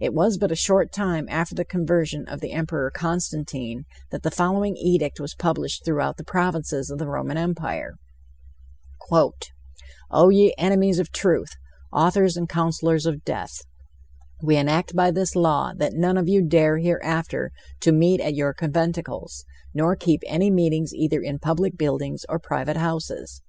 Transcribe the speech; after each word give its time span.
It 0.00 0.14
was 0.14 0.38
but 0.38 0.52
a 0.52 0.54
short 0.54 0.92
time 0.92 1.26
after 1.28 1.52
the 1.52 1.64
conversion 1.64 2.26
of 2.28 2.38
the 2.40 2.52
Emperor 2.52 2.92
Constantine, 2.92 3.84
that 4.12 4.22
the 4.22 4.30
following 4.30 4.76
edict 4.76 5.18
was 5.18 5.34
published 5.34 5.84
throughout 5.84 6.16
the 6.16 6.22
provinces 6.22 6.90
of 6.90 6.98
the 6.98 7.08
Roman 7.08 7.36
Empire: 7.36 7.94
"O 10.12 10.28
ye 10.28 10.54
enemies 10.56 11.00
of 11.00 11.10
truth, 11.10 11.56
authors 11.92 12.36
and 12.36 12.48
counsellors 12.48 13.04
of 13.04 13.24
death 13.24 13.62
we 14.44 14.56
enact 14.56 14.94
by 14.94 15.10
this 15.10 15.34
law 15.34 15.72
that 15.76 15.94
none 15.94 16.16
of 16.16 16.28
you 16.28 16.40
dare 16.40 16.78
hereafter 16.78 17.50
to 17.80 17.90
meet 17.90 18.20
at 18.20 18.36
your 18.36 18.54
conventicles...nor 18.54 19.96
keep 19.96 20.22
any 20.28 20.52
meetings 20.52 20.94
either 20.94 21.20
in 21.20 21.40
public 21.40 21.76
buildings 21.76 22.24
or 22.28 22.38
private 22.38 22.76
houses. 22.76 23.42